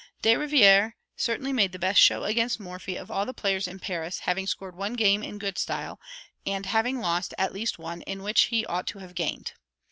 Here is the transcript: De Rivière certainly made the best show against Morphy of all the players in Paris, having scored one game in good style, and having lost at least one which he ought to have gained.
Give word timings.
De 0.23 0.33
Rivière 0.33 0.93
certainly 1.15 1.53
made 1.53 1.73
the 1.73 1.77
best 1.77 1.99
show 2.01 2.23
against 2.23 2.59
Morphy 2.59 2.95
of 2.95 3.11
all 3.11 3.23
the 3.23 3.35
players 3.35 3.67
in 3.67 3.77
Paris, 3.77 4.17
having 4.21 4.47
scored 4.47 4.75
one 4.75 4.93
game 4.95 5.21
in 5.21 5.37
good 5.37 5.59
style, 5.59 5.99
and 6.43 6.65
having 6.65 6.97
lost 6.99 7.35
at 7.37 7.53
least 7.53 7.77
one 7.77 8.01
which 8.07 8.45
he 8.45 8.65
ought 8.65 8.87
to 8.87 8.97
have 8.97 9.13
gained. 9.13 9.51